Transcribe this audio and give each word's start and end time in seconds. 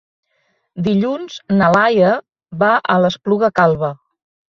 Dilluns 0.85 1.35
na 1.59 1.67
Laia 1.75 2.13
va 2.63 2.71
a 2.95 2.97
l'Espluga 3.03 3.51
Calba. 3.61 3.91